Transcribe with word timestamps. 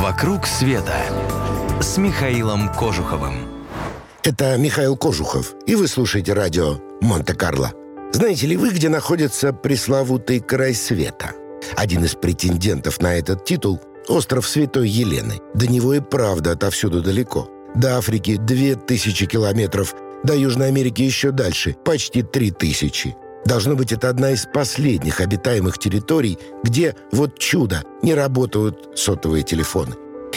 «Вокруг 0.00 0.46
света» 0.46 0.96
с 1.82 1.98
Михаилом 1.98 2.72
Кожуховым. 2.72 3.34
Это 4.22 4.56
Михаил 4.56 4.96
Кожухов, 4.96 5.52
и 5.66 5.74
вы 5.74 5.88
слушаете 5.88 6.32
радио 6.32 6.78
«Монте-Карло». 7.02 7.72
Знаете 8.10 8.46
ли 8.46 8.56
вы, 8.56 8.70
где 8.70 8.88
находится 8.88 9.52
пресловутый 9.52 10.40
край 10.40 10.74
света? 10.74 11.32
Один 11.76 12.02
из 12.02 12.14
претендентов 12.14 13.02
на 13.02 13.14
этот 13.14 13.44
титул— 13.44 13.78
остров 14.08 14.48
Святой 14.48 14.88
Елены. 14.88 15.38
До 15.52 15.66
него 15.66 15.92
и 15.92 16.00
правда 16.00 16.52
отовсюду 16.52 17.02
далеко. 17.02 17.50
До 17.74 17.98
Африки 17.98 18.36
две 18.36 18.76
тысячи 18.76 19.26
километров, 19.26 19.94
до 20.24 20.34
Южной 20.34 20.68
Америки 20.68 21.02
еще 21.02 21.30
дальше, 21.30 21.76
почти 21.84 22.22
три 22.22 22.50
тысячи. 22.52 23.14
Должно 23.44 23.74
быть, 23.74 23.92
это 23.92 24.08
одна 24.08 24.30
из 24.30 24.46
последних 24.46 25.20
обитаемых 25.20 25.78
территорий, 25.78 26.38
где, 26.62 26.94
вот 27.12 27.38
чудо, 27.38 27.82
не 28.02 28.14
работают 28.14 28.98
сотовые 28.98 29.42
телефоны. 29.42 29.96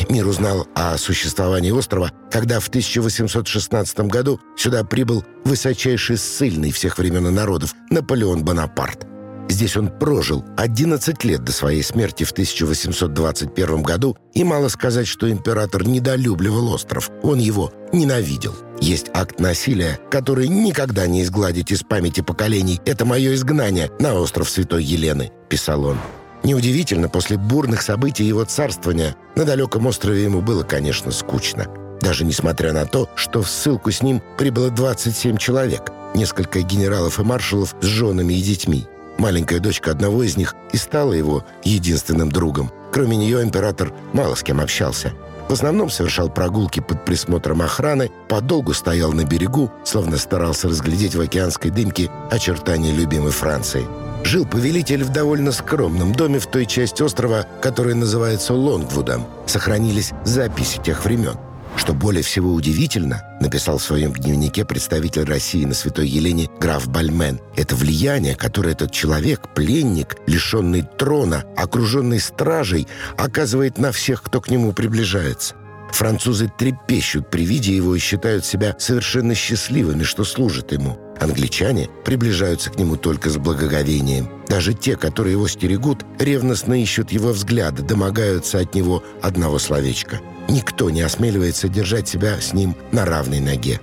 Мир 0.10 0.28
узнал 0.28 0.68
о 0.74 0.98
существовании 0.98 1.72
острова, 1.72 2.12
когда 2.32 2.60
в 2.60 2.68
1816 2.68 4.00
году 4.02 4.40
сюда 4.58 4.84
прибыл 4.84 5.24
высочайший 5.44 6.18
ссыльный 6.18 6.72
всех 6.72 6.98
времен 6.98 7.28
и 7.28 7.32
народов 7.32 7.76
Наполеон 7.90 8.44
Бонапарт. 8.44 9.13
Здесь 9.50 9.78
он 9.78 9.90
прожил 9.90 10.44
11 10.58 11.24
лет 11.24 11.44
до 11.44 11.52
своей 11.52 11.84
смерти 11.84 12.24
в 12.24 12.32
1821 12.32 13.84
году, 13.84 14.18
и 14.34 14.44
мало 14.44 14.68
сказать, 14.70 15.08
что 15.08 15.30
император 15.30 15.86
недолюбливал 15.88 16.74
остров, 16.74 17.12
он 17.22 17.40
его 17.40 17.72
ненавидел. 17.92 18.56
Есть 18.82 19.08
акт 19.14 19.40
насилия, 19.40 20.00
который 20.10 20.48
никогда 20.48 21.08
не 21.08 21.24
изгладить 21.24 21.72
из 21.72 21.84
памяти 21.84 22.22
поколений. 22.22 22.82
«Это 22.86 23.06
мое 23.06 23.34
изгнание 23.36 23.92
на 24.00 24.16
остров 24.16 24.50
Святой 24.50 24.84
Елены»,— 24.84 25.32
писал 25.50 25.86
он. 25.86 25.98
Неудивительно, 26.44 27.08
после 27.08 27.38
бурных 27.38 27.82
событий 27.82 28.26
его 28.26 28.44
царствования 28.44 29.16
на 29.36 29.46
далеком 29.46 29.86
острове 29.86 30.24
ему 30.24 30.42
было, 30.42 30.64
конечно, 30.64 31.12
скучно. 31.12 31.68
Даже 32.02 32.26
несмотря 32.26 32.74
на 32.74 32.86
то, 32.86 33.10
что 33.16 33.42
в 33.42 33.50
ссылку 33.50 33.92
с 33.92 34.02
ним 34.02 34.22
прибыло 34.38 34.70
27 34.70 35.38
человек, 35.38 35.92
несколько 36.16 36.62
генералов 36.62 37.20
и 37.20 37.24
маршалов 37.24 37.76
с 37.82 37.86
женами 37.86 38.34
и 38.34 38.42
детьми. 38.42 38.86
Маленькая 39.18 39.60
дочка 39.60 39.92
одного 39.92 40.24
из 40.24 40.38
них 40.38 40.56
и 40.72 40.78
стала 40.78 41.14
его 41.14 41.44
единственным 41.64 42.32
другом. 42.32 42.72
Кроме 42.92 43.18
нее 43.18 43.42
император 43.44 43.94
мало 44.14 44.36
с 44.36 44.44
кем 44.44 44.60
общался. 44.60 45.14
В 45.50 45.54
основном 45.54 45.90
совершал 45.90 46.30
прогулки 46.30 46.80
под 46.80 47.06
присмотром 47.06 47.62
охраны, 47.62 48.12
подолгу 48.30 48.74
стоял 48.74 49.12
на 49.12 49.24
берегу, 49.24 49.72
словно 49.84 50.18
старался 50.18 50.70
разглядеть 50.70 51.16
в 51.16 51.22
океанской 51.22 51.70
дымке 51.70 52.10
очертания 52.32 52.94
любимой 52.94 53.32
Франции. 53.32 53.86
Жил 54.24 54.46
повелитель 54.46 55.04
в 55.04 55.10
довольно 55.10 55.52
скромном 55.52 56.14
доме 56.14 56.40
в 56.40 56.48
той 56.48 56.66
части 56.66 57.04
острова, 57.04 57.46
которая 57.62 57.94
называется 57.94 58.54
Лонгвудом. 58.54 59.28
Сохранились 59.46 60.14
записи 60.24 60.80
тех 60.82 61.04
времен. 61.04 61.36
Что 61.76 61.94
более 61.94 62.24
всего 62.24 62.54
удивительно, 62.54 63.24
написал 63.42 63.78
в 63.78 63.84
своем 63.84 64.14
дневнике 64.14 64.64
представитель 64.64 65.24
России 65.24 65.66
на 65.66 65.74
Святой 65.74 66.08
Елене 66.08 66.50
граф 66.60 66.88
Бальмен, 66.88 67.40
это 67.56 67.76
влияние, 67.76 68.36
которое 68.36 68.72
этот 68.72 68.92
человек, 68.92 69.54
пленник, 69.54 70.16
лишенный 70.28 70.84
трона, 70.98 71.44
окруженный 71.58 72.20
стражей, 72.20 72.88
оказывает 73.18 73.78
на 73.78 73.92
всех, 73.92 74.22
кто 74.22 74.40
к 74.40 74.50
нему 74.50 74.72
приближается. 74.72 75.56
Французы 75.92 76.52
трепещут 76.58 77.30
при 77.30 77.46
виде 77.46 77.76
его 77.76 77.96
и 77.96 78.00
считают 78.00 78.46
себя 78.46 78.76
совершенно 78.80 79.36
счастливыми, 79.36 80.04
что 80.04 80.24
служат 80.24 80.72
ему. 80.72 80.98
Англичане 81.24 81.90
приближаются 82.04 82.70
к 82.70 82.78
нему 82.78 82.98
только 82.98 83.30
с 83.30 83.38
благоговением. 83.38 84.30
Даже 84.48 84.74
те, 84.74 84.96
которые 84.96 85.34
его 85.34 85.48
стерегут, 85.48 86.06
ревностно 86.20 86.82
ищут 86.82 87.12
его 87.12 87.30
взгляда, 87.32 87.82
домогаются 87.82 88.60
от 88.60 88.76
него 88.76 89.04
одного 89.22 89.60
словечка. 89.60 90.20
Никто 90.50 90.90
не 90.90 91.02
осмеливается 91.02 91.70
держать 91.70 92.08
себя 92.08 92.40
с 92.40 92.54
ним 92.54 92.76
на 92.92 93.06
равной 93.06 93.40
ноге. 93.40 93.80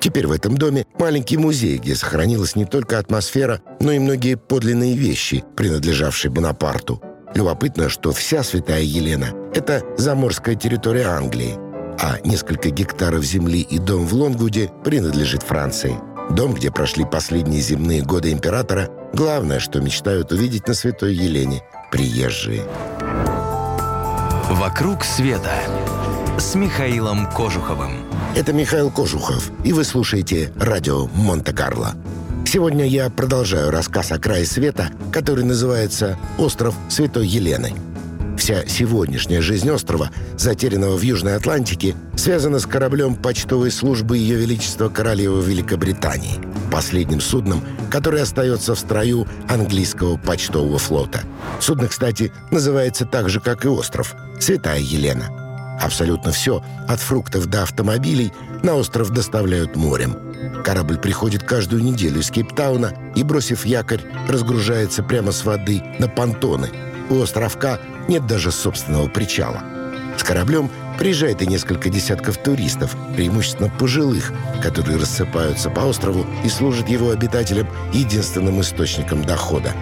Теперь 0.00 0.26
в 0.26 0.32
этом 0.32 0.56
доме 0.56 0.86
маленький 0.98 1.36
музей, 1.36 1.78
где 1.78 1.94
сохранилась 1.94 2.56
не 2.56 2.64
только 2.64 2.98
атмосфера, 2.98 3.60
но 3.80 3.92
и 3.92 3.98
многие 3.98 4.36
подлинные 4.36 4.96
вещи, 4.96 5.44
принадлежавшие 5.56 6.30
Бонапарту. 6.30 7.00
Любопытно, 7.34 7.88
что 7.88 8.12
вся 8.12 8.42
Святая 8.42 8.82
Елена— 8.82 9.28
это 9.54 9.82
заморская 9.96 10.56
территория 10.56 11.06
Англии, 11.06 11.56
а 12.00 12.18
несколько 12.24 12.70
гектаров 12.70 13.22
земли 13.22 13.60
и 13.60 13.78
дом 13.78 14.06
в 14.06 14.14
Лонгвуде 14.14 14.70
принадлежит 14.84 15.42
Франции. 15.42 15.96
Дом, 16.30 16.54
где 16.54 16.70
прошли 16.70 17.04
последние 17.04 17.60
земные 17.60 18.02
годы 18.02 18.30
императора, 18.30 18.88
главное, 19.12 19.58
что 19.58 19.80
мечтают 19.80 20.32
увидеть 20.32 20.68
на 20.68 20.74
Святой 20.74 21.14
Елене— 21.14 21.62
приезжие. 21.92 22.64
«Вокруг 24.48 25.04
света» 25.04 25.52
с 26.38 26.54
Михаилом 26.54 27.26
Кожуховым. 27.26 28.06
Это 28.36 28.52
Михаил 28.52 28.90
Кожухов, 28.90 29.50
и 29.64 29.72
вы 29.72 29.84
слушаете 29.84 30.52
радио 30.56 31.06
Монте-Карло. 31.08 31.94
Сегодня 32.46 32.86
я 32.86 33.10
продолжаю 33.10 33.70
рассказ 33.70 34.12
о 34.12 34.18
крае 34.18 34.46
света, 34.46 34.90
который 35.12 35.44
называется 35.44 36.16
«Остров 36.38 36.74
Святой 36.88 37.26
Елены». 37.26 37.74
Вся 38.40 38.66
сегодняшняя 38.66 39.42
жизнь 39.42 39.68
острова, 39.68 40.08
затерянного 40.38 40.96
в 40.96 41.02
Южной 41.02 41.36
Атлантике, 41.36 41.94
связана 42.16 42.58
с 42.58 42.64
кораблем 42.64 43.14
почтовой 43.14 43.70
службы 43.70 44.16
Ее 44.16 44.36
Величества 44.36 44.88
Королевы 44.88 45.42
Великобритании, 45.42 46.40
последним 46.72 47.20
судном, 47.20 47.62
который 47.90 48.22
остается 48.22 48.74
в 48.74 48.78
строю 48.78 49.28
английского 49.46 50.16
почтового 50.16 50.78
флота. 50.78 51.20
Судно, 51.60 51.88
кстати, 51.88 52.32
называется 52.50 53.04
так 53.04 53.28
же, 53.28 53.40
как 53.40 53.66
и 53.66 53.68
остров– 53.68 54.14
Святая 54.40 54.80
Елена. 54.80 55.78
Абсолютно 55.78 56.32
все, 56.32 56.64
от 56.88 57.00
фруктов 57.00 57.44
до 57.44 57.64
автомобилей, 57.64 58.32
на 58.62 58.74
остров 58.74 59.10
доставляют 59.10 59.76
морем– 59.76 60.16
Корабль 60.64 60.98
приходит 60.98 61.42
каждую 61.42 61.82
неделю 61.82 62.20
из 62.20 62.30
Кейптауна 62.30 62.92
и, 63.14 63.22
бросив 63.22 63.64
якорь, 63.64 64.00
разгружается 64.28 65.02
прямо 65.02 65.32
с 65.32 65.44
воды 65.44 65.82
на 65.98 66.08
понтоны. 66.08 66.70
У 67.10 67.20
островка 67.20 67.78
нет 68.08 68.26
даже 68.26 68.52
собственного 68.52 69.08
причала. 69.08 69.62
С 70.16 70.22
кораблем 70.22 70.70
приезжает 70.98 71.42
и 71.42 71.46
несколько 71.46 71.88
десятков 71.88 72.36
туристов, 72.36 72.94
преимущественно 73.16 73.68
пожилых, 73.68 74.32
которые 74.62 74.98
рассыпаются 74.98 75.70
по 75.70 75.80
острову 75.80 76.24
и 76.44 76.48
служат 76.48 76.88
его 76.88 77.10
обитателям 77.10 77.68
единственным 77.92 78.60
источником 78.60 79.24
дохода. 79.24 79.72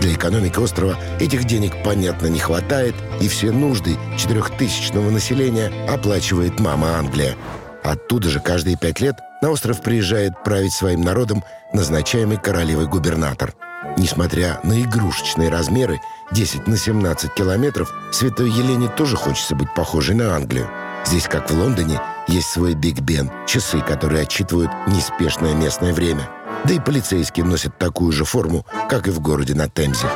Для 0.00 0.14
экономики 0.14 0.58
острова 0.58 0.96
этих 1.18 1.44
денег, 1.44 1.72
понятно, 1.82 2.26
не 2.26 2.38
хватает, 2.38 2.94
и 3.20 3.28
все 3.28 3.50
нужды 3.50 3.96
четырехтысячного 4.16 5.10
населения 5.10 5.72
оплачивает 5.88 6.60
мама 6.60 6.98
Англия. 6.98 7.34
Оттуда 7.82 8.28
же 8.28 8.40
каждые 8.40 8.76
пять 8.76 9.00
лет 9.00 9.16
на 9.42 9.50
остров 9.50 9.80
приезжает 9.80 10.42
править 10.44 10.72
своим 10.72 11.00
народом 11.00 11.42
назначаемый 11.72 12.36
королевой 12.36 12.86
губернатор. 12.86 13.54
Несмотря 13.96 14.60
на 14.62 14.82
игрушечные 14.82 15.48
размеры 15.48 16.00
10 16.32 16.66
на 16.66 16.76
17 16.76 17.34
километров, 17.34 17.92
Святой 18.12 18.50
Елене 18.50 18.88
тоже 18.88 19.16
хочется 19.16 19.54
быть 19.54 19.72
похожей 19.74 20.14
на 20.14 20.34
Англию. 20.34 20.68
Здесь, 21.06 21.24
как 21.28 21.50
в 21.50 21.58
Лондоне, 21.58 22.00
есть 22.28 22.48
свой 22.48 22.74
Биг 22.74 23.00
Бен, 23.00 23.30
часы, 23.46 23.80
которые 23.80 24.22
отчитывают 24.22 24.70
неспешное 24.88 25.54
местное 25.54 25.92
время. 25.92 26.28
Да 26.64 26.74
и 26.74 26.80
полицейские 26.80 27.46
носят 27.46 27.78
такую 27.78 28.12
же 28.12 28.24
форму, 28.24 28.66
как 28.88 29.06
и 29.06 29.10
в 29.10 29.20
городе 29.20 29.54
на 29.54 29.68
Темзе. 29.68 30.08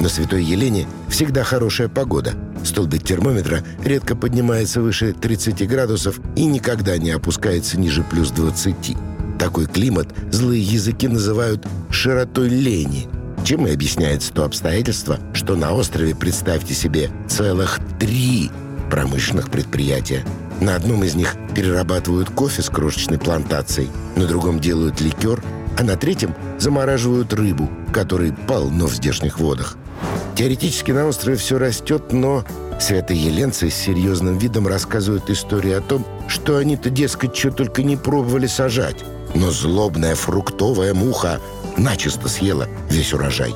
На 0.00 0.08
Святой 0.08 0.42
Елене 0.42 0.86
всегда 1.08 1.44
хорошая 1.44 1.88
погода. 1.88 2.34
Столбик 2.64 3.04
термометра 3.04 3.62
редко 3.84 4.16
поднимается 4.16 4.80
выше 4.80 5.12
30 5.12 5.68
градусов 5.68 6.18
и 6.34 6.44
никогда 6.44 6.98
не 6.98 7.10
опускается 7.10 7.78
ниже 7.78 8.02
плюс 8.02 8.30
20. 8.30 8.96
Такой 9.38 9.66
климат 9.66 10.08
злые 10.30 10.62
языки 10.62 11.08
называют 11.08 11.66
«широтой 11.90 12.48
лени», 12.48 13.06
чем 13.44 13.66
и 13.66 13.72
объясняется 13.72 14.32
то 14.32 14.44
обстоятельство, 14.44 15.18
что 15.34 15.54
на 15.54 15.72
острове, 15.72 16.14
представьте 16.14 16.74
себе, 16.74 17.10
целых 17.28 17.78
три 18.00 18.50
промышленных 18.90 19.50
предприятия. 19.50 20.24
На 20.60 20.74
одном 20.74 21.04
из 21.04 21.14
них 21.14 21.36
перерабатывают 21.54 22.30
кофе 22.30 22.62
с 22.62 22.70
крошечной 22.70 23.18
плантацией, 23.18 23.90
на 24.16 24.26
другом 24.26 24.58
делают 24.58 25.00
ликер, 25.00 25.42
а 25.78 25.82
на 25.82 25.96
третьем 25.96 26.34
замораживают 26.58 27.32
рыбу, 27.34 27.70
которой 27.92 28.32
полно 28.32 28.86
в 28.86 28.94
здешних 28.94 29.38
водах. 29.38 29.76
Теоретически 30.34 30.92
на 30.92 31.06
острове 31.06 31.36
все 31.36 31.58
растет, 31.58 32.12
но 32.12 32.44
святоеленцы 32.80 33.70
с 33.70 33.74
серьезным 33.74 34.38
видом 34.38 34.66
рассказывают 34.66 35.30
историю 35.30 35.78
о 35.78 35.82
том, 35.82 36.06
что 36.28 36.56
они-то, 36.56 36.90
дескать, 36.90 37.36
что 37.36 37.50
только 37.50 37.82
не 37.82 37.96
пробовали 37.96 38.46
сажать. 38.46 39.04
Но 39.36 39.50
злобная 39.50 40.14
фруктовая 40.14 40.94
муха 40.94 41.40
начисто 41.76 42.26
съела 42.28 42.68
весь 42.88 43.12
урожай. 43.12 43.54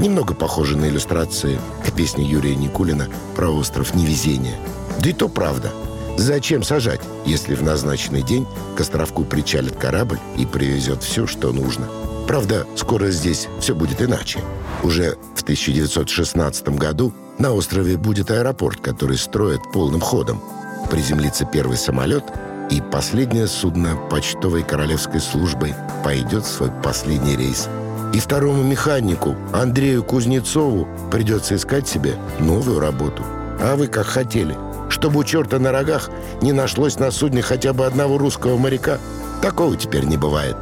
Немного 0.00 0.34
похоже 0.34 0.76
на 0.76 0.88
иллюстрации 0.88 1.60
к 1.86 1.92
песне 1.92 2.24
Юрия 2.24 2.56
Никулина 2.56 3.06
про 3.36 3.48
остров 3.48 3.94
невезения. 3.94 4.56
Да 4.98 5.08
и 5.08 5.12
то 5.12 5.28
правда. 5.28 5.70
Зачем 6.18 6.64
сажать, 6.64 7.00
если 7.24 7.54
в 7.54 7.62
назначенный 7.62 8.22
день 8.22 8.44
к 8.76 8.80
островку 8.80 9.24
причалит 9.24 9.76
корабль 9.76 10.18
и 10.36 10.44
привезет 10.44 11.04
все, 11.04 11.28
что 11.28 11.52
нужно? 11.52 11.86
Правда, 12.26 12.66
скоро 12.76 13.10
здесь 13.10 13.46
все 13.60 13.74
будет 13.74 14.02
иначе. 14.02 14.40
Уже 14.82 15.16
в 15.36 15.42
1916 15.42 16.70
году 16.70 17.12
На 17.38 17.52
острове 17.52 17.96
будет 17.96 18.30
аэропорт, 18.30 18.80
который 18.80 19.16
строят 19.16 19.62
полным 19.72 20.00
ходом. 20.00 20.42
Приземлится 20.90 21.46
первый 21.46 21.78
самолет, 21.78 22.24
и 22.70 22.80
последнее 22.80 23.46
судно 23.46 23.96
почтовой 24.10 24.62
королевской 24.62 25.20
службы 25.20 25.74
пойдет 26.04 26.44
в 26.44 26.50
свой 26.50 26.70
последний 26.82 27.36
рейс. 27.36 27.68
И 28.14 28.20
второму 28.20 28.62
механику, 28.62 29.36
Андрею 29.52 30.02
Кузнецову, 30.02 30.88
придется 31.10 31.56
искать 31.56 31.88
себе 31.88 32.14
новую 32.38 32.80
работу. 32.80 33.22
А 33.60 33.76
вы 33.76 33.88
как 33.88 34.06
хотели? 34.06 34.56
Чтобы 34.88 35.20
у 35.20 35.24
черта 35.24 35.58
на 35.58 35.70
рогах 35.70 36.10
не 36.40 36.52
нашлось 36.52 36.98
на 36.98 37.10
судне 37.10 37.42
хотя 37.42 37.72
бы 37.72 37.86
одного 37.86 38.18
русского 38.18 38.56
моряка? 38.56 38.98
Такого 39.42 39.76
теперь 39.76 40.04
не 40.04 40.16
бывает. 40.16 40.56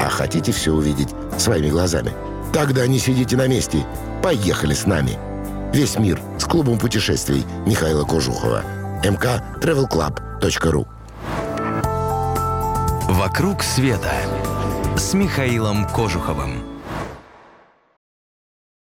А 0.00 0.08
хотите 0.08 0.52
все 0.52 0.72
увидеть 0.72 1.10
своими 1.38 1.70
глазами? 1.70 2.12
Тогда 2.52 2.86
не 2.86 2.98
сидите 2.98 3.36
на 3.36 3.46
месте. 3.46 3.84
Поехали 4.22 4.74
с 4.74 4.86
нами. 4.86 5.18
Весь 5.72 5.98
мир 5.98 6.20
с 6.38 6.44
клубом 6.44 6.78
путешествий 6.78 7.44
Михаила 7.66 8.04
Кожухова. 8.04 8.62
mktravelclub.ru 9.04 10.86
«Вокруг 13.08 13.62
света» 13.64 14.12
с 14.96 15.12
Михаилом 15.14 15.86
Кожуховым. 15.86 16.71